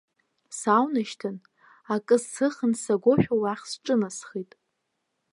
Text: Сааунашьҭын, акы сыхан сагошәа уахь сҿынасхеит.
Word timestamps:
Сааунашьҭын, 0.59 1.35
акы 1.93 2.17
сыхан 2.31 2.73
сагошәа 2.81 3.35
уахь 3.41 3.65
сҿынасхеит. 3.71 4.51